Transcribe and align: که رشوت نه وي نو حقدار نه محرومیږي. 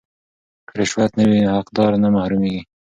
که 0.67 0.73
رشوت 0.79 1.11
نه 1.19 1.23
وي 1.29 1.39
نو 1.45 1.49
حقدار 1.57 1.91
نه 2.03 2.09
محرومیږي. 2.15 2.61